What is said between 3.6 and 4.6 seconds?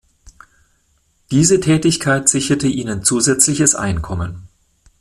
Einkommen.